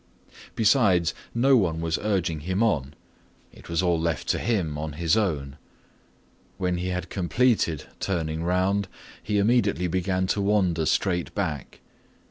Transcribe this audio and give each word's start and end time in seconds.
Besides, 0.55 1.13
no 1.35 1.55
one 1.55 1.79
was 1.79 1.99
urging 2.01 2.39
him 2.39 2.63
on. 2.63 2.95
It 3.53 3.69
was 3.69 3.83
all 3.83 3.99
left 3.99 4.27
to 4.29 4.39
him 4.39 4.75
on 4.75 4.93
his 4.93 5.15
own. 5.15 5.57
When 6.57 6.77
he 6.77 6.87
had 6.87 7.11
completed 7.11 7.83
turning 7.99 8.41
around, 8.41 8.87
he 9.21 9.37
immediately 9.37 9.85
began 9.87 10.25
to 10.25 10.41
wander 10.41 10.87
straight 10.87 11.35
back. 11.35 11.81